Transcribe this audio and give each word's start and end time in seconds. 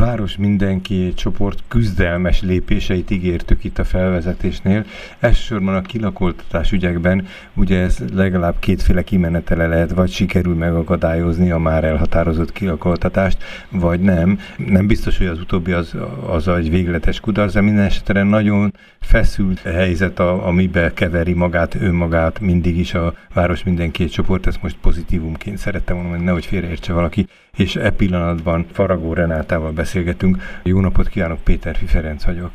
város 0.00 0.36
mindenki 0.36 1.14
csoport 1.14 1.62
küzdelmes 1.68 2.42
lépéseit 2.42 3.10
ígértük 3.10 3.64
itt 3.64 3.78
a 3.78 3.84
felvezetésnél. 3.84 4.84
Elsősorban 5.18 5.74
a 5.74 5.82
kilakoltatás 5.82 6.72
ügyekben 6.72 7.26
ugye 7.54 7.80
ez 7.80 7.98
legalább 8.14 8.54
kétféle 8.58 9.02
kimenetele 9.02 9.66
lehet, 9.66 9.90
vagy 9.90 10.10
sikerül 10.10 10.54
megakadályozni 10.54 11.50
a 11.50 11.58
már 11.58 11.84
elhatározott 11.84 12.52
kilakoltatást, 12.52 13.44
vagy 13.70 14.00
nem. 14.00 14.38
Nem 14.56 14.86
biztos, 14.86 15.18
hogy 15.18 15.26
az 15.26 15.40
utóbbi 15.40 15.72
az, 15.72 15.94
az 16.26 16.48
egy 16.48 16.70
végletes 16.70 17.20
kudarc, 17.20 17.52
de 17.52 17.60
minden 17.60 17.84
esetre 17.84 18.22
nagyon 18.22 18.74
feszült 19.00 19.60
helyzet, 19.60 20.18
a, 20.18 20.46
amiben 20.46 20.94
keveri 20.94 21.32
magát, 21.32 21.74
önmagát 21.74 22.40
mindig 22.40 22.78
is 22.78 22.94
a 22.94 23.14
város 23.34 23.64
mindenki 23.64 24.04
csoport, 24.04 24.46
ezt 24.46 24.62
most 24.62 24.76
pozitívumként 24.80 25.58
szerettem 25.58 25.96
volna, 25.96 26.10
hogy 26.10 26.24
nehogy 26.24 26.46
félreértse 26.46 26.92
valaki, 26.92 27.26
és 27.56 27.76
e 27.76 27.90
pillanatban 27.90 28.66
Faragó 28.72 29.12
Renátával 29.12 29.72
beszélgetünk. 29.90 30.36
Jó 30.62 30.80
napot 30.80 31.08
kívánok, 31.08 31.38
Péter 31.44 31.76
Ferenc 31.86 32.24
vagyok. 32.24 32.52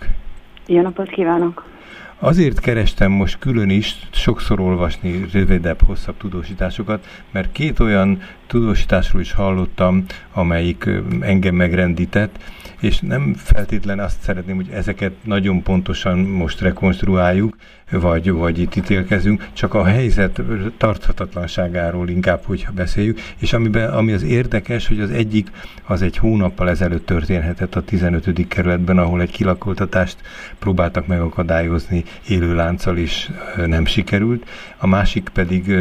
Jó 0.67 0.81
napot 0.81 1.09
kívánok! 1.09 1.74
Azért 2.19 2.59
kerestem 2.59 3.11
most 3.11 3.39
külön 3.39 3.69
is 3.69 3.95
sokszor 4.11 4.59
olvasni 4.59 5.25
rövidebb, 5.31 5.81
hosszabb 5.85 6.17
tudósításokat, 6.17 7.07
mert 7.31 7.51
két 7.51 7.79
olyan 7.79 8.21
tudósításról 8.47 9.21
is 9.21 9.31
hallottam, 9.31 10.05
amelyik 10.33 10.89
engem 11.19 11.55
megrendített, 11.55 12.37
és 12.79 12.99
nem 12.99 13.33
feltétlen 13.33 13.99
azt 13.99 14.21
szeretném, 14.21 14.55
hogy 14.55 14.69
ezeket 14.73 15.13
nagyon 15.23 15.63
pontosan 15.63 16.19
most 16.19 16.61
rekonstruáljuk, 16.61 17.55
vagy, 17.91 18.31
vagy 18.31 18.59
itt 18.59 18.75
ítélkezünk, 18.75 19.47
csak 19.53 19.73
a 19.73 19.83
helyzet 19.83 20.41
tarthatatlanságáról 20.77 22.09
inkább, 22.09 22.43
hogyha 22.43 22.71
beszéljük, 22.71 23.19
és 23.37 23.53
amiben, 23.53 23.89
ami 23.89 24.11
az 24.11 24.23
érdekes, 24.23 24.87
hogy 24.87 24.99
az 24.99 25.11
egyik 25.11 25.51
az 25.83 26.01
egy 26.01 26.17
hónappal 26.17 26.69
ezelőtt 26.69 27.05
történhetett 27.05 27.75
a 27.75 27.83
15. 27.83 28.47
kerületben, 28.47 28.97
ahol 28.97 29.21
egy 29.21 29.31
kilakoltatást 29.31 30.17
próbáltak 30.59 31.07
megakadályozni 31.07 32.03
élő 32.27 32.55
lánccal, 32.55 32.97
és 32.97 33.29
nem 33.65 33.85
sikerült. 33.85 34.49
A 34.77 34.87
másik 34.87 35.29
pedig 35.33 35.71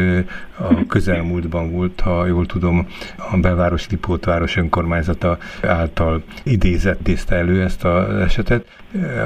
a 0.57 0.85
közelmúltban 0.87 1.71
volt, 1.71 1.99
ha 1.99 2.25
jól 2.25 2.45
tudom, 2.45 2.87
a 3.31 3.37
belváros 3.37 3.89
Lipótváros 3.89 4.57
önkormányzata 4.57 5.37
által 5.61 6.23
idézett 6.43 7.29
elő 7.29 7.63
ezt 7.63 7.83
az 7.83 8.19
esetet, 8.19 8.65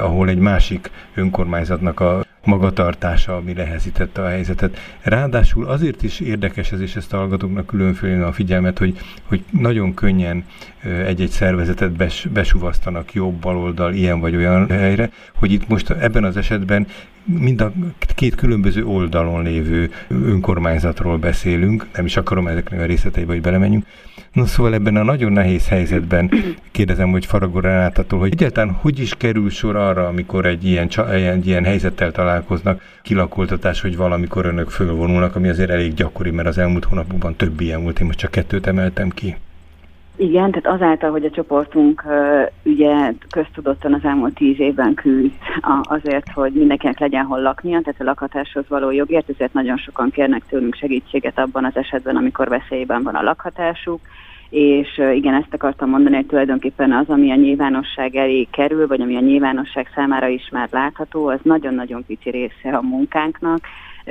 ahol 0.00 0.28
egy 0.28 0.38
másik 0.38 0.90
önkormányzatnak 1.14 2.00
a 2.00 2.24
magatartása, 2.44 3.36
ami 3.36 3.54
lehezítette 3.54 4.22
a 4.22 4.28
helyzetet. 4.28 4.78
Ráadásul 5.02 5.66
azért 5.66 6.02
is 6.02 6.20
érdekes 6.20 6.72
ez, 6.72 6.80
és 6.80 6.96
ezt 6.96 7.12
a 7.12 7.16
hallgatóknak 7.16 7.66
különféle 7.66 8.26
a 8.26 8.32
figyelmet, 8.32 8.78
hogy, 8.78 8.98
hogy 9.24 9.44
nagyon 9.50 9.94
könnyen 9.94 10.44
egy-egy 11.06 11.30
szervezetet 11.30 11.92
bes, 11.92 12.28
besuvasztanak 12.32 13.12
jobb, 13.12 13.34
baloldal, 13.34 13.94
ilyen 13.94 14.20
vagy 14.20 14.36
olyan 14.36 14.68
helyre, 14.68 15.10
hogy 15.34 15.52
itt 15.52 15.68
most 15.68 15.90
ebben 15.90 16.24
az 16.24 16.36
esetben 16.36 16.86
mind 17.24 17.60
a 17.60 17.72
két 18.14 18.34
különböző 18.34 18.84
oldalon 18.84 19.42
lévő 19.42 19.90
önkormányzatról 20.08 21.18
beszélünk, 21.18 21.86
nem 21.94 22.04
is 22.04 22.16
akarom 22.16 22.46
ezeknek 22.46 22.80
a 22.80 22.84
részleteibe, 22.84 23.32
hogy 23.32 23.40
belemenjünk. 23.40 23.84
No 24.32 24.46
szóval 24.46 24.74
ebben 24.74 24.96
a 24.96 25.02
nagyon 25.02 25.32
nehéz 25.32 25.68
helyzetben 25.68 26.30
kérdezem, 26.70 27.10
hogy 27.10 27.26
Faragó 27.26 27.60
Renátától, 27.60 28.18
hogy 28.18 28.32
egyáltalán 28.32 28.74
hogy 28.74 28.98
is 28.98 29.14
kerül 29.16 29.50
sor 29.50 29.76
arra, 29.76 30.06
amikor 30.06 30.46
egy 30.46 30.64
ilyen, 30.64 30.88
egy 31.10 31.46
ilyen 31.46 31.64
helyzettel 31.64 32.10
találkoznak, 32.30 32.80
kilakoltatás, 33.02 33.80
hogy 33.80 33.96
valamikor 33.96 34.46
önök 34.46 34.68
fölvonulnak, 34.68 35.36
ami 35.36 35.48
azért 35.48 35.70
elég 35.70 35.94
gyakori, 35.94 36.30
mert 36.30 36.48
az 36.48 36.58
elmúlt 36.58 36.84
hónapokban 36.84 37.36
több 37.36 37.60
ilyen 37.60 37.82
volt, 37.82 38.00
én 38.00 38.06
most 38.06 38.18
csak 38.18 38.30
kettőt 38.30 38.66
emeltem 38.66 39.08
ki. 39.08 39.36
Igen, 40.16 40.50
tehát 40.50 40.80
azáltal, 40.80 41.10
hogy 41.10 41.24
a 41.24 41.30
csoportunk 41.30 42.04
ugye 42.64 43.12
köztudottan 43.30 43.94
az 43.94 44.04
elmúlt 44.04 44.34
tíz 44.34 44.60
évben 44.60 44.94
küzd 44.94 45.32
azért, 45.82 46.32
hogy 46.32 46.52
mindenkinek 46.52 46.98
legyen 46.98 47.24
hol 47.24 47.40
laknia, 47.40 47.80
tehát 47.80 48.00
a 48.00 48.04
lakhatáshoz 48.04 48.64
való 48.68 48.90
jogért, 48.90 49.28
ezért 49.28 49.52
nagyon 49.52 49.76
sokan 49.76 50.10
kérnek 50.10 50.42
tőlünk 50.48 50.74
segítséget 50.74 51.38
abban 51.38 51.64
az 51.64 51.76
esetben, 51.76 52.16
amikor 52.16 52.48
veszélyben 52.48 53.02
van 53.02 53.14
a 53.14 53.22
lakhatásuk, 53.22 54.00
és 54.50 54.98
igen, 55.14 55.34
ezt 55.34 55.54
akartam 55.54 55.88
mondani, 55.88 56.14
hogy 56.14 56.26
tulajdonképpen 56.26 56.92
az, 56.92 57.08
ami 57.08 57.30
a 57.30 57.34
nyilvánosság 57.34 58.14
elé 58.14 58.46
kerül, 58.50 58.86
vagy 58.86 59.00
ami 59.00 59.16
a 59.16 59.20
nyilvánosság 59.20 59.90
számára 59.94 60.28
is 60.28 60.48
már 60.52 60.68
látható, 60.70 61.26
az 61.26 61.40
nagyon-nagyon 61.42 62.04
pici 62.06 62.30
része 62.30 62.76
a 62.76 62.82
munkánknak, 62.82 63.60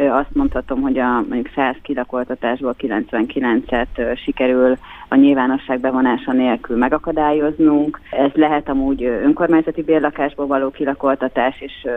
azt 0.08 0.34
mondhatom, 0.34 0.82
hogy 0.82 0.98
a 1.00 1.12
mondjuk 1.14 1.50
100 1.56 1.76
kilakoltatásból 1.82 2.76
99-et 2.80 4.18
sikerül 4.24 4.78
a 5.08 5.16
nyilvánosság 5.16 5.80
bevonása 5.80 6.32
nélkül 6.32 6.78
megakadályoznunk. 6.78 8.00
Ez 8.12 8.32
lehet 8.34 8.70
amúgy 8.70 9.04
önkormányzati 9.04 9.82
bérlakásból 9.84 10.48
való 10.48 10.70
kilakoltatás, 10.70 11.62
és 11.62 11.88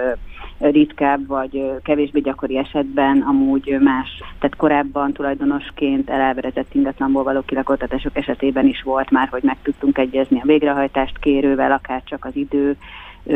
ritkább 0.58 1.26
vagy 1.26 1.70
kevésbé 1.82 2.20
gyakori 2.20 2.58
esetben 2.58 3.20
amúgy 3.20 3.76
más, 3.80 4.08
tehát 4.38 4.56
korábban 4.56 5.12
tulajdonosként 5.12 6.10
elelverezett 6.10 6.74
ingatlanból 6.74 7.22
való 7.22 7.40
kilakoltatások 7.40 8.16
esetében 8.16 8.66
is 8.66 8.82
volt 8.82 9.10
már, 9.10 9.28
hogy 9.28 9.42
meg 9.42 9.56
tudtunk 9.62 9.98
egyezni 9.98 10.40
a 10.40 10.46
végrehajtást 10.46 11.18
kérővel, 11.18 11.72
akár 11.72 12.02
csak 12.04 12.24
az 12.24 12.36
idő 12.36 12.76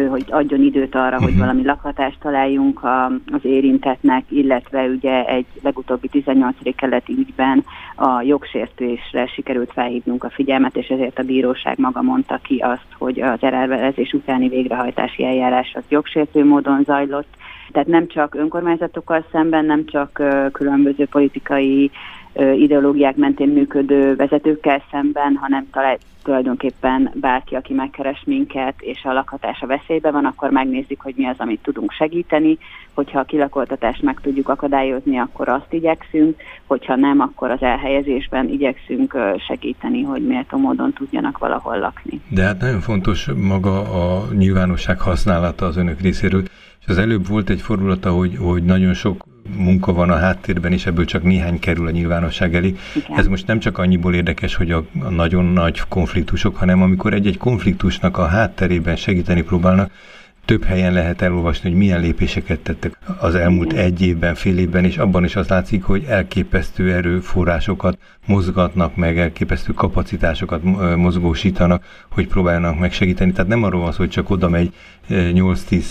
hogy 0.08 0.24
adjon 0.28 0.60
időt 0.62 0.94
arra, 0.94 1.20
hogy 1.20 1.30
mhm. 1.30 1.41
valami 1.41 1.64
lakhatást 1.64 2.20
találjunk 2.20 2.80
az 3.32 3.44
érintetnek, 3.44 4.24
illetve 4.28 4.84
ugye 4.84 5.24
egy 5.24 5.47
legutóbbi 5.62 6.08
18. 6.08 6.56
keleti 6.76 7.12
ügyben 7.12 7.64
a 7.96 8.22
jogsértésre 8.22 9.26
sikerült 9.26 9.72
felhívnunk 9.72 10.25
a 10.25 10.30
figyelmet, 10.30 10.76
és 10.76 10.86
ezért 10.86 11.19
a 11.19 11.22
bíróság 11.22 11.78
maga 11.78 12.02
mondta 12.02 12.38
ki 12.42 12.56
azt, 12.56 12.86
hogy 12.98 13.20
az 13.20 13.42
elverezés 13.42 14.12
utáni 14.12 14.48
végrehajtási 14.48 15.25
eljárás 15.25 15.72
az 15.75 15.84
jogsértő 15.88 16.44
módon 16.44 16.82
zajlott, 16.84 17.36
tehát 17.72 17.88
nem 17.88 18.06
csak 18.06 18.34
önkormányzatokkal 18.34 19.25
szemben, 19.32 19.65
nem 19.65 19.87
csak 19.87 20.22
különböző 20.53 21.06
politikai 21.06 21.91
ideológiák 22.56 23.16
mentén 23.16 23.49
működő 23.49 24.16
vezetőkkel 24.16 24.82
szemben, 24.91 25.37
hanem 25.37 25.69
talán 25.71 25.97
tulajdonképpen 26.22 27.10
bárki, 27.15 27.55
aki 27.55 27.72
megkeres 27.72 28.22
minket, 28.26 28.75
és 28.78 29.05
a 29.05 29.12
lakhatása 29.12 29.66
veszélybe 29.66 30.10
van, 30.10 30.25
akkor 30.25 30.50
megnézzük, 30.50 31.00
hogy 31.00 31.15
mi 31.16 31.26
az, 31.26 31.34
amit 31.38 31.62
tudunk 31.62 31.93
segíteni. 31.93 32.59
Hogyha 32.94 33.19
a 33.19 33.25
kilakoltatást 33.25 34.03
meg 34.03 34.21
tudjuk 34.21 34.49
akadályozni, 34.49 35.19
akkor 35.19 35.49
azt 35.49 35.72
igyekszünk, 35.72 36.37
hogyha 36.66 36.97
nem, 36.97 37.21
akkor 37.21 37.50
az 37.50 37.62
elhelyezésben 37.62 38.49
igyekszünk 38.49 39.16
segíteni, 39.49 40.03
hogy 40.03 40.26
méltó 40.26 40.59
módon 40.59 40.93
tudjanak 40.93 41.38
valahol 41.38 41.78
lakni. 41.78 42.21
De 42.28 42.43
hát 42.43 42.60
nagyon 42.60 42.81
fontos 42.81 43.28
maga 43.37 43.81
a 43.81 44.25
nyilvánosság 44.32 45.00
használata 45.00 45.66
az 45.66 45.76
önök 45.76 46.00
részéről, 46.00 46.43
és 46.86 46.92
az 46.92 46.98
előbb 46.98 47.26
volt 47.26 47.50
egy 47.50 47.60
fordulata, 47.60 48.12
hogy, 48.12 48.36
hogy 48.36 48.64
nagyon 48.64 48.94
sok 48.94 49.24
munka 49.56 49.92
van 49.92 50.10
a 50.10 50.16
háttérben, 50.16 50.72
és 50.72 50.86
ebből 50.86 51.04
csak 51.04 51.22
néhány 51.22 51.58
kerül 51.58 51.86
a 51.86 51.91
nyilvánosság 51.91 52.54
elé. 52.54 52.74
Igen. 52.94 53.19
Ez 53.19 53.26
most 53.26 53.47
nem 53.47 53.58
csak 53.58 53.78
annyiból 53.78 54.14
érdekes, 54.14 54.54
hogy 54.54 54.70
a, 54.70 54.84
a 55.00 55.08
nagyon 55.08 55.44
nagy 55.44 55.82
konfliktusok, 55.88 56.56
hanem 56.56 56.82
amikor 56.82 57.14
egy-egy 57.14 57.38
konfliktusnak 57.38 58.19
a 58.19 58.26
hátterében 58.26 58.96
segíteni 58.96 59.42
próbálnak, 59.42 59.91
több 60.46 60.64
helyen 60.64 60.92
lehet 60.92 61.22
elolvasni, 61.22 61.68
hogy 61.68 61.78
milyen 61.78 62.00
lépéseket 62.00 62.60
tettek 62.60 62.98
az 63.18 63.34
elmúlt 63.34 63.72
egy 63.72 64.02
évben, 64.02 64.34
fél 64.34 64.58
évben, 64.58 64.84
és 64.84 64.98
abban 64.98 65.24
is 65.24 65.36
az 65.36 65.48
látszik, 65.48 65.82
hogy 65.82 66.04
elképesztő 66.08 66.92
erőforrásokat 66.92 67.98
mozgatnak 68.26 68.96
meg, 68.96 69.18
elképesztő 69.18 69.72
kapacitásokat 69.72 70.62
mozgósítanak, 70.96 71.84
hogy 72.10 72.26
próbáljanak 72.26 72.78
megsegíteni. 72.78 73.32
Tehát 73.32 73.50
nem 73.50 73.62
arról 73.62 73.80
van 73.80 73.92
szó, 73.92 73.98
hogy 73.98 74.08
csak 74.08 74.30
oda 74.30 74.48
megy 74.48 74.72
8-10 75.08 75.84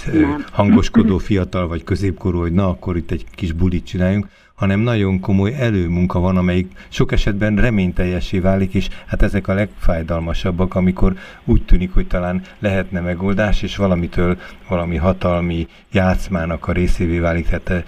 hangoskodó 0.51 1.17
fiatal 1.17 1.67
vagy 1.67 1.83
középkorú, 1.83 2.39
hogy 2.39 2.53
na, 2.53 2.69
akkor 2.69 2.97
itt 2.97 3.11
egy 3.11 3.25
kis 3.31 3.51
bulit 3.51 3.85
csináljunk, 3.85 4.27
hanem 4.55 4.79
nagyon 4.79 5.19
komoly 5.19 5.53
előmunka 5.59 6.19
van, 6.19 6.37
amelyik 6.37 6.71
sok 6.89 7.11
esetben 7.11 7.55
reményteljesé 7.55 8.39
válik, 8.39 8.73
és 8.73 8.87
hát 9.07 9.21
ezek 9.21 9.47
a 9.47 9.53
legfájdalmasabbak, 9.53 10.75
amikor 10.75 11.13
úgy 11.45 11.63
tűnik, 11.63 11.93
hogy 11.93 12.07
talán 12.07 12.41
lehetne 12.59 12.99
megoldás, 12.99 13.63
és 13.63 13.77
valamitől 13.77 14.37
valami 14.69 14.95
hatalmi 14.95 15.67
játszmának 15.91 16.67
a 16.67 16.71
részévé 16.71 17.19
válik, 17.19 17.47
tehát 17.47 17.85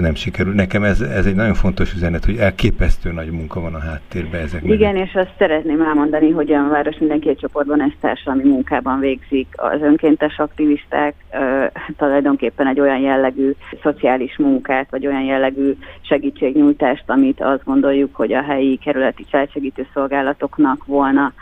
nem 0.00 0.14
sikerül. 0.14 0.54
Nekem 0.54 0.82
ez, 0.82 1.00
ez 1.00 1.26
egy 1.26 1.34
nagyon 1.34 1.54
fontos 1.54 1.94
üzenet, 1.94 2.24
hogy 2.24 2.36
elképesztő 2.36 3.12
nagy 3.12 3.30
munka 3.30 3.60
van 3.60 3.74
a 3.74 3.78
háttérben 3.78 4.40
ezek 4.40 4.62
Igen, 4.64 4.92
mellett. 4.92 5.08
és 5.08 5.14
azt 5.14 5.34
szeretném 5.38 5.80
elmondani, 5.80 6.30
hogy 6.30 6.52
a 6.52 6.68
város 6.68 6.98
minden 6.98 7.20
két 7.20 7.38
csoportban 7.38 7.82
ezt 7.82 7.96
társadalmi 8.00 8.48
munkában 8.48 9.00
végzik. 9.00 9.46
Az 9.56 9.80
önkéntes 9.82 10.38
aktivisták 10.38 11.14
tulajdonképpen 11.96 12.66
egy 12.66 12.80
olyan 12.80 13.00
jellegű 13.00 13.52
szociális 13.82 14.36
munkát, 14.38 14.90
vagy 14.90 15.06
olyan 15.06 15.22
jellegű 15.22 15.76
segítségnyújtást, 16.00 17.04
amit 17.06 17.40
azt 17.40 17.64
gondoljuk, 17.64 18.14
hogy 18.14 18.32
a 18.32 18.42
helyi 18.42 18.76
kerületi 18.76 19.24
felsegítő 19.28 19.86
szolgálatoknak 19.94 20.84
volna 20.84 21.32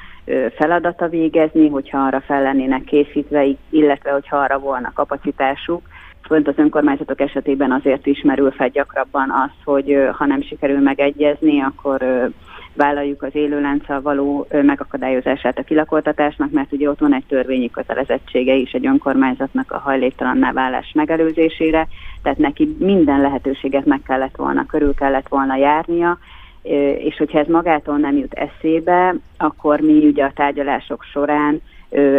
feladata 0.57 1.09
végezni, 1.09 1.69
hogyha 1.69 1.99
arra 1.99 2.21
fel 2.21 2.43
lennének 2.43 2.85
készítve, 2.85 3.47
illetve 3.71 4.11
hogyha 4.11 4.37
arra 4.37 4.59
volna 4.59 4.93
kapacitásuk. 4.95 5.83
Fönt 6.27 6.49
az 6.49 6.55
önkormányzatok 6.59 7.21
esetében 7.21 7.73
azért 7.73 8.07
ismerül 8.07 8.51
fel 8.51 8.69
gyakrabban 8.69 9.31
az, 9.31 9.51
hogy 9.65 10.09
ha 10.13 10.27
nem 10.27 10.43
sikerül 10.43 10.81
megegyezni, 10.81 11.61
akkor 11.61 12.31
vállaljuk 12.77 13.23
az 13.23 13.35
élőlánccal 13.35 14.01
való 14.01 14.47
megakadályozását 14.51 15.59
a 15.59 15.63
kilakoltatásnak, 15.63 16.51
mert 16.51 16.73
ugye 16.73 16.89
ott 16.89 16.99
van 16.99 17.15
egy 17.15 17.25
törvényi 17.29 17.71
kötelezettsége 17.71 18.55
is 18.55 18.73
egy 18.73 18.87
önkormányzatnak 18.87 19.73
a 19.73 19.79
hajléktalanná 19.79 20.53
válás 20.53 20.93
megelőzésére, 20.95 21.89
tehát 22.23 22.39
neki 22.39 22.77
minden 22.79 23.21
lehetőséget 23.21 23.85
meg 23.85 24.01
kellett 24.07 24.37
volna, 24.37 24.67
körül 24.67 24.95
kellett 24.95 25.29
volna 25.29 25.57
járnia, 25.57 26.19
és 26.99 27.17
hogyha 27.17 27.39
ez 27.39 27.47
magától 27.47 27.97
nem 27.97 28.17
jut 28.17 28.33
eszébe, 28.35 29.15
akkor 29.37 29.81
mi 29.81 30.07
ugye 30.07 30.25
a 30.25 30.33
tárgyalások 30.35 31.03
során 31.03 31.61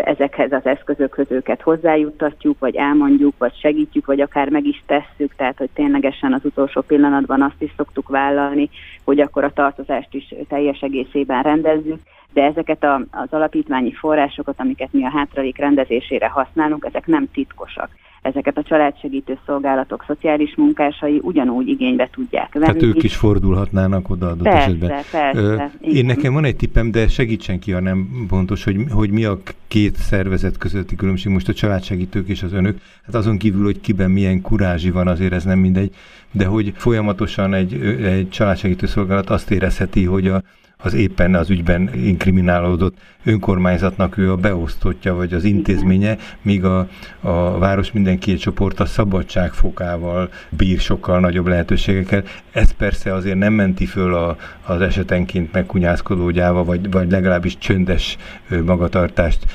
ezekhez 0.04 0.52
az 0.52 0.66
eszközökhöz 0.66 1.32
őket 1.32 1.62
hozzájuttatjuk, 1.62 2.60
vagy 2.60 2.76
elmondjuk, 2.76 3.34
vagy 3.38 3.54
segítjük, 3.60 4.06
vagy 4.06 4.22
akár 4.22 4.50
meg 4.50 4.66
is 4.66 4.84
tesszük, 4.86 5.36
tehát 5.36 5.58
hogy 5.58 5.70
ténylegesen 5.74 6.34
az 6.34 6.46
utolsó 6.46 6.82
pillanatban 6.82 7.42
azt 7.42 7.62
is 7.62 7.74
szoktuk 7.78 8.10
vállalni, 8.10 8.70
hogy 9.04 9.20
akkor 9.20 9.44
a 9.44 9.54
tartozást 9.54 10.14
is 10.14 10.34
teljes 10.48 10.80
egészében 10.80 11.42
rendezzük, 11.42 12.00
de 12.34 12.44
ezeket 12.44 12.84
a, 12.84 13.02
az 13.12 13.28
alapítványi 13.30 13.92
forrásokat, 13.92 14.60
amiket 14.60 14.94
mi 14.94 15.06
a 15.06 15.10
hátralék 15.10 15.58
rendezésére 15.58 16.28
használunk, 16.28 16.86
ezek 16.86 17.06
nem 17.06 17.32
titkosak 17.32 17.90
ezeket 18.26 18.58
a 18.58 18.64
családsegítő 18.64 19.38
szolgálatok 19.46 20.04
szociális 20.08 20.56
munkásai 20.56 21.20
ugyanúgy 21.22 21.68
igénybe 21.68 22.10
tudják 22.12 22.54
venni. 22.54 22.66
Tehát 22.66 22.84
ők 22.84 23.04
is 23.04 23.16
fordulhatnának 23.16 24.10
oda 24.10 24.28
adott 24.28 24.44
persze, 24.44 24.60
esetben. 24.60 24.90
Persze, 24.90 25.32
Ö, 25.34 25.64
Én 25.82 26.06
nekem 26.06 26.34
van 26.34 26.46
egy 26.46 26.56
tippem, 26.56 26.92
de 26.92 27.08
segítsen 27.08 27.60
ki, 27.60 27.72
ha 27.72 27.80
nem 27.80 28.26
pontos, 28.28 28.64
hogy, 28.64 28.76
hogy 28.92 29.10
mi 29.10 29.26
a 29.26 29.38
két 29.68 29.96
szervezet 29.96 30.58
közötti 30.58 30.96
különbség, 30.96 31.32
most 31.32 31.50
a 31.50 31.54
családsegítők 31.54 32.28
és 32.28 32.44
az 32.44 32.54
önök. 32.54 32.78
Hát 33.06 33.16
azon 33.16 33.38
kívül, 33.38 33.64
hogy 33.64 33.82
kiben 33.82 34.12
milyen 34.12 34.42
kurázsi 34.42 34.92
van, 34.92 35.08
azért 35.08 35.34
ez 35.34 35.44
nem 35.44 35.60
mindegy, 35.60 35.96
de 36.32 36.46
hogy 36.46 36.74
folyamatosan 36.76 37.54
egy, 37.54 37.74
egy 38.04 38.30
családsegítő 38.30 38.86
szolgálat 38.86 39.30
azt 39.30 39.52
érezheti, 39.52 40.04
hogy 40.04 40.28
a, 40.28 40.42
az 40.86 40.94
éppen 40.94 41.36
az 41.36 41.50
ügyben 41.50 41.90
inkriminálódott 41.94 42.98
önkormányzatnak 43.24 44.18
ő 44.18 44.32
a 44.32 44.36
beosztottja, 44.36 45.16
vagy 45.16 45.34
az 45.34 45.44
intézménye, 45.44 46.18
míg 46.42 46.64
a, 46.64 46.88
a 47.22 47.58
város 47.58 47.92
mindenki 47.92 48.36
csoport 48.36 48.80
a 48.80 48.86
szabadságfokával 48.86 50.30
bír 50.50 50.80
sokkal 50.80 51.20
nagyobb 51.20 51.48
lehetőségekkel. 51.48 52.24
Ez 52.52 52.72
persze 52.72 53.14
azért 53.14 53.38
nem 53.38 53.54
menti 53.54 53.86
föl 53.86 54.14
a, 54.14 54.38
az 54.66 54.82
esetenként 54.82 55.52
megkunyászkodó 55.52 56.30
gyáva, 56.30 56.64
vagy, 56.64 56.92
vagy 56.92 57.12
legalábbis 57.12 57.58
csöndes 57.58 58.18
magatartást 58.66 59.46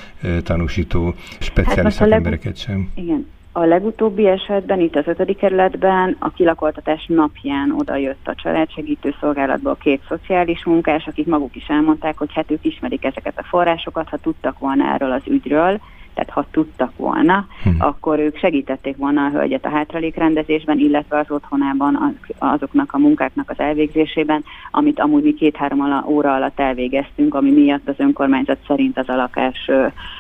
tanúsító 0.42 1.14
speciális 1.38 1.96
hát 1.96 2.08
szakembereket 2.08 2.56
sem. 2.56 2.90
Igen, 2.94 3.26
a 3.52 3.64
legutóbbi 3.64 4.26
esetben, 4.26 4.80
itt 4.80 4.96
az 4.96 5.06
ötödik 5.06 5.36
kerületben 5.36 6.16
a 6.18 6.30
kilakoltatás 6.30 7.06
napján 7.06 7.74
odajött 7.78 8.28
a 8.28 8.34
családsegítő 8.34 9.14
szolgálatból 9.20 9.76
két 9.76 10.02
szociális 10.08 10.64
munkás, 10.64 11.06
akik 11.06 11.26
maguk 11.26 11.56
is 11.56 11.66
elmondták, 11.68 12.18
hogy 12.18 12.32
hát 12.32 12.50
ők 12.50 12.64
ismerik 12.64 13.04
ezeket 13.04 13.38
a 13.38 13.42
forrásokat, 13.42 14.08
ha 14.08 14.16
tudtak 14.16 14.58
volna 14.58 14.92
erről 14.92 15.12
az 15.12 15.22
ügyről, 15.26 15.80
tehát 16.14 16.30
ha 16.30 16.46
tudtak 16.50 16.92
volna, 16.96 17.46
hmm. 17.62 17.76
akkor 17.78 18.18
ők 18.18 18.36
segítették 18.36 18.96
volna 18.96 19.24
a 19.24 19.30
hölgyet 19.30 19.64
a 19.64 19.68
hátralékrendezésben, 19.68 20.78
illetve 20.78 21.18
az 21.18 21.30
otthonában 21.30 22.18
azoknak 22.38 22.92
a 22.92 22.98
munkáknak 22.98 23.50
az 23.50 23.58
elvégzésében, 23.58 24.44
amit 24.70 25.00
amúgy 25.00 25.22
mi 25.22 25.34
két-három 25.34 26.04
óra 26.06 26.34
alatt 26.34 26.60
elvégeztünk, 26.60 27.34
ami 27.34 27.50
miatt 27.50 27.88
az 27.88 27.94
önkormányzat 27.98 28.58
szerint 28.66 28.98
az 28.98 29.08
a 29.08 29.14
lakás 29.14 29.70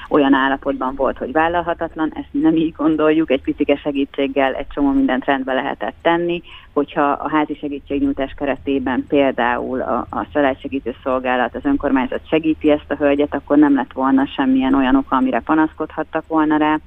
olyan 0.08 0.34
állapotban 0.34 0.94
volt, 0.94 1.18
hogy 1.18 1.32
vállalhatatlan, 1.32 2.12
ezt 2.14 2.28
nem 2.30 2.56
így 2.56 2.72
gondoljuk, 2.76 3.30
egy 3.30 3.42
picike 3.42 3.76
segítséggel 3.76 4.54
egy 4.54 4.66
csomó 4.74 4.90
mindent 4.90 5.24
rendbe 5.24 5.52
lehetett 5.52 5.94
tenni, 6.02 6.42
hogyha 6.72 7.10
a 7.10 7.28
házi 7.28 7.54
segítségnyújtás 7.54 8.32
keretében 8.36 9.04
például 9.08 9.80
a, 9.80 10.06
a 10.10 10.26
családsegítő 10.32 10.94
szolgálat, 11.02 11.54
az 11.54 11.64
önkormányzat 11.64 12.28
segíti 12.28 12.70
ezt 12.70 12.90
a 12.90 12.94
hölgyet, 12.94 13.34
akkor 13.34 13.58
nem 13.58 13.74
lett 13.74 13.92
volna 13.92 14.26
semmilyen 14.26 14.74
olyan 14.74 14.96
oka, 14.96 15.16
amire 15.16 15.40
panaszkodhattak 15.40 16.26
volna 16.26 16.56
rá. 16.56 16.78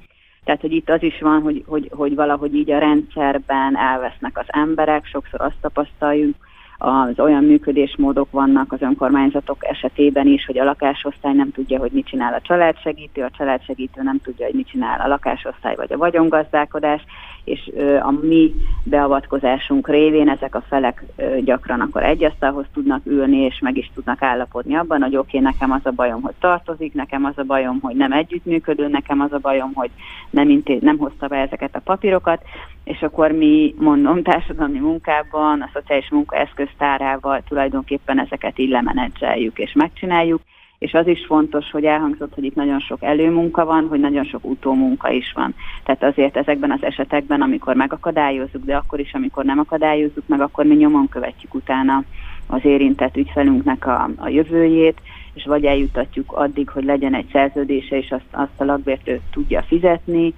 Tehát, 0.44 0.60
hogy 0.60 0.72
itt 0.72 0.90
az 0.90 1.02
is 1.02 1.20
van, 1.20 1.42
hogy, 1.42 1.64
hogy, 1.66 1.90
hogy 1.94 2.14
valahogy 2.14 2.54
így 2.54 2.70
a 2.70 2.78
rendszerben 2.78 3.76
elvesznek 3.76 4.38
az 4.38 4.46
emberek, 4.46 5.06
sokszor 5.06 5.40
azt 5.40 5.60
tapasztaljuk, 5.60 6.36
az 6.78 7.18
olyan 7.18 7.44
működésmódok 7.44 8.30
vannak 8.30 8.72
az 8.72 8.82
önkormányzatok 8.82 9.56
esetében 9.60 10.26
is, 10.26 10.46
hogy 10.46 10.58
a 10.58 10.64
lakásosztály 10.64 11.32
nem 11.32 11.50
tudja, 11.50 11.78
hogy 11.78 11.90
mit 11.92 12.06
csinál 12.06 12.34
a 12.34 12.40
családsegítő, 12.40 13.22
a 13.22 13.30
családsegítő 13.36 14.02
nem 14.02 14.20
tudja, 14.22 14.46
hogy 14.46 14.54
mit 14.54 14.68
csinál 14.68 15.00
a 15.00 15.08
lakásosztály 15.08 15.74
vagy 15.74 15.92
a 15.92 15.96
vagyongazdálkodás, 15.96 17.04
és 17.44 17.70
a 18.00 18.10
mi 18.10 18.54
beavatkozásunk 18.82 19.88
révén 19.88 20.28
ezek 20.28 20.54
a 20.54 20.64
felek 20.68 21.04
gyakran 21.44 21.80
akkor 21.80 22.02
egy 22.02 22.24
asztalhoz 22.24 22.64
tudnak 22.72 23.06
ülni, 23.06 23.36
és 23.36 23.58
meg 23.60 23.76
is 23.76 23.90
tudnak 23.94 24.22
állapodni 24.22 24.74
abban, 24.74 25.02
hogy 25.02 25.16
oké, 25.16 25.38
okay, 25.38 25.50
nekem 25.52 25.70
az 25.70 25.80
a 25.86 25.90
bajom, 25.90 26.22
hogy 26.22 26.34
tartozik, 26.38 26.94
nekem 26.94 27.24
az 27.24 27.38
a 27.38 27.42
bajom, 27.42 27.78
hogy 27.80 27.96
nem 27.96 28.12
együttműködő, 28.12 28.88
nekem 28.88 29.20
az 29.20 29.32
a 29.32 29.38
bajom, 29.38 29.70
hogy 29.74 29.90
nem, 30.30 30.48
intéz, 30.48 30.82
nem 30.82 30.98
hozta 30.98 31.26
be 31.26 31.36
ezeket 31.36 31.76
a 31.76 31.80
papírokat, 31.84 32.42
és 32.84 33.02
akkor 33.02 33.30
mi, 33.30 33.74
mondom, 33.78 34.22
társadalmi 34.22 34.78
munkában, 34.78 35.60
a 35.60 35.70
szociális 35.72 36.10
munka 36.10 36.36
eszköztárával 36.64 37.42
tulajdonképpen 37.48 38.20
ezeket 38.20 38.58
így 38.58 38.68
lemenedzseljük 38.68 39.58
és 39.58 39.72
megcsináljuk, 39.72 40.40
és 40.78 40.92
az 40.92 41.06
is 41.06 41.24
fontos, 41.26 41.70
hogy 41.70 41.84
elhangzott, 41.84 42.34
hogy 42.34 42.44
itt 42.44 42.54
nagyon 42.54 42.80
sok 42.80 43.02
előmunka 43.02 43.64
van, 43.64 43.86
hogy 43.88 44.00
nagyon 44.00 44.24
sok 44.24 44.44
utómunka 44.44 45.10
is 45.10 45.32
van. 45.34 45.54
Tehát 45.84 46.02
azért 46.02 46.36
ezekben 46.36 46.70
az 46.70 46.82
esetekben, 46.82 47.40
amikor 47.40 47.74
megakadályozzuk, 47.74 48.64
de 48.64 48.76
akkor 48.76 49.00
is, 49.00 49.12
amikor 49.12 49.44
nem 49.44 49.58
akadályozzuk 49.58 50.26
meg, 50.26 50.40
akkor 50.40 50.64
mi 50.64 50.74
nyomon 50.74 51.08
követjük 51.08 51.54
utána 51.54 52.02
az 52.46 52.64
érintett 52.64 53.16
ügyfelünknek 53.16 53.86
a, 53.86 54.10
a 54.16 54.28
jövőjét, 54.28 55.00
és 55.34 55.44
vagy 55.44 55.64
eljutatjuk 55.64 56.32
addig, 56.32 56.68
hogy 56.68 56.84
legyen 56.84 57.14
egy 57.14 57.28
szerződése, 57.32 57.96
és 57.96 58.10
azt, 58.10 58.24
azt 58.30 58.52
a 58.56 58.64
lakbért 58.64 59.10
tudja 59.32 59.62
fizetni, 59.62 60.34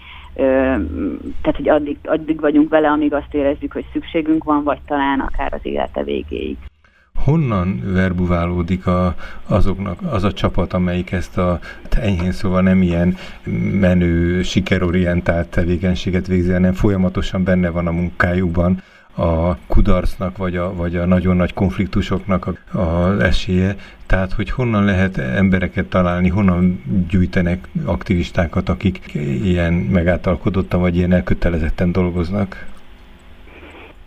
tehát 1.43 1.57
hogy 1.57 1.69
addig, 1.69 1.97
addig 2.05 2.41
vagyunk 2.41 2.69
vele, 2.69 2.89
amíg 2.89 3.13
azt 3.13 3.35
érezzük, 3.35 3.73
hogy 3.73 3.85
szükségünk 3.93 4.45
van, 4.45 4.65
vagy 4.65 4.79
talán 4.87 5.21
akár 5.21 5.53
az 5.53 5.61
élete 5.63 6.03
végéig. 6.05 6.57
Honnan 7.25 7.81
verbuválódik 7.93 8.87
a, 8.87 9.15
azoknak, 9.47 9.99
az 10.11 10.25
a 10.25 10.33
csapat, 10.33 10.73
amelyik 10.73 11.13
ezt 11.13 11.39
a 11.39 11.59
enyhén 12.01 12.33
szóval 12.33 12.63
nem 12.63 12.83
ilyen 12.83 13.17
menő, 13.73 14.43
sikerorientált 14.43 15.49
tevékenységet 15.49 16.27
végzi, 16.27 16.53
hanem 16.53 16.73
folyamatosan 16.73 17.45
benne 17.45 17.71
van 17.71 17.87
a 17.87 17.93
munkájukban 17.93 18.83
a 19.17 19.57
kudarcnak, 19.67 20.37
vagy 20.37 20.57
a, 20.57 20.75
vagy 20.75 20.97
a 20.97 21.07
nagyon 21.07 21.37
nagy 21.37 21.55
konfliktusoknak 21.55 22.49
az 22.73 23.19
esélye. 23.19 23.77
Tehát, 24.07 24.33
hogy 24.33 24.51
honnan 24.51 24.85
lehet 24.85 25.19
embereket 25.19 25.87
találni, 25.87 26.29
honnan 26.29 26.83
gyűjtenek 27.09 27.69
aktivistákat, 27.85 28.69
akik 28.69 29.11
ilyen 29.45 29.73
megáltalkodottan, 29.73 30.81
vagy 30.81 30.97
ilyen 30.97 31.13
elkötelezetten 31.13 31.93
dolgoznak? 31.93 32.67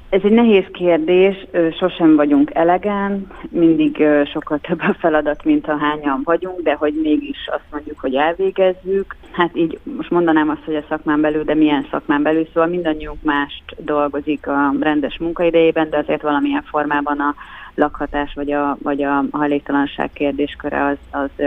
Ez 0.10 0.22
egy 0.24 0.32
nehéz 0.32 0.66
kérdés, 0.72 1.46
sosem 1.80 2.16
vagyunk 2.16 2.52
elegen, 2.54 3.28
mindig 3.50 4.04
sokkal 4.32 4.60
több 4.60 4.80
a 4.82 4.96
feladat, 5.00 5.44
mint 5.44 5.68
a 5.68 5.78
hányan 5.78 6.22
vagyunk, 6.24 6.62
de 6.62 6.74
hogy 6.74 6.94
mégis 7.02 7.38
azt 7.52 7.64
mondjuk, 7.72 8.00
hogy 8.00 8.16
elvégezzük. 8.16 9.16
Hát 9.32 9.50
így 9.54 9.80
most 9.98 10.10
mondanám 10.10 10.50
azt, 10.50 10.64
hogy 10.66 10.76
a 10.76 10.84
szakmán 10.90 11.22
belül, 11.22 11.44
de 11.44 11.54
milyen 11.54 11.88
szakmán 11.92 12.22
belül, 12.22 12.48
szóval 12.54 12.70
mindannyiunk 12.70 13.22
mást 13.22 13.64
dolgozik 13.78 14.48
a 14.48 14.74
rendes 14.80 15.18
munkaidejében, 15.18 15.90
de 15.90 15.98
azért 15.98 16.22
valamilyen 16.22 16.64
formában 16.64 17.20
a 17.20 17.36
lakhatás 17.76 18.34
vagy 18.34 18.52
a, 18.52 18.78
vagy 18.82 19.04
a 19.04 19.24
hajléktalanság 19.32 20.10
kérdésköre 20.14 20.86
az, 20.86 20.98
az 21.12 21.46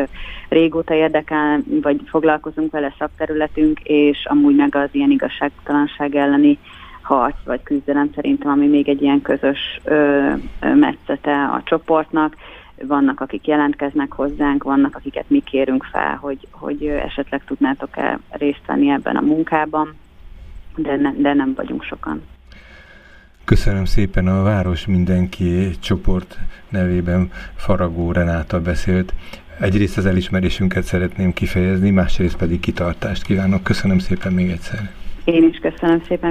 régóta 0.48 0.94
érdekel, 0.94 1.60
vagy 1.82 2.00
foglalkozunk 2.04 2.72
vele 2.72 2.94
szakterületünk, 2.98 3.80
és 3.80 4.26
amúgy 4.30 4.56
meg 4.56 4.74
az 4.74 4.88
ilyen 4.92 5.10
igazságtalanság 5.10 6.14
elleni 6.14 6.58
harc 7.02 7.36
vagy 7.44 7.62
küzdelem 7.62 8.10
szerintem, 8.14 8.50
ami 8.50 8.66
még 8.66 8.88
egy 8.88 9.02
ilyen 9.02 9.22
közös 9.22 9.80
ö, 9.84 10.32
ö, 10.60 10.74
metszete 10.74 11.44
a 11.44 11.62
csoportnak. 11.64 12.36
Vannak, 12.86 13.20
akik 13.20 13.46
jelentkeznek 13.46 14.12
hozzánk, 14.12 14.62
vannak, 14.62 14.96
akiket 14.96 15.24
mi 15.28 15.40
kérünk 15.40 15.84
fel, 15.84 16.16
hogy, 16.20 16.48
hogy 16.50 16.86
esetleg 16.86 17.44
tudnátok-e 17.44 18.18
részt 18.30 18.66
venni 18.66 18.90
ebben 18.90 19.16
a 19.16 19.20
munkában, 19.20 19.94
de, 20.76 20.96
ne, 20.96 21.12
de 21.12 21.34
nem 21.34 21.52
vagyunk 21.54 21.82
sokan. 21.82 22.22
Köszönöm 23.44 23.84
szépen 23.84 24.26
a 24.26 24.42
Város 24.42 24.86
Mindenki 24.86 25.70
csoport 25.80 26.38
nevében 26.68 27.30
Faragó 27.56 28.12
Renáta 28.12 28.60
beszélt. 28.60 29.14
Egyrészt 29.60 29.96
az 29.96 30.06
elismerésünket 30.06 30.82
szeretném 30.82 31.32
kifejezni, 31.32 31.90
másrészt 31.90 32.36
pedig 32.36 32.60
kitartást 32.60 33.22
kívánok. 33.22 33.62
Köszönöm 33.62 33.98
szépen 33.98 34.32
még 34.32 34.50
egyszer. 34.50 34.90
Én 35.24 35.48
is 35.48 35.58
köszönöm 35.58 36.02
szépen. 36.08 36.30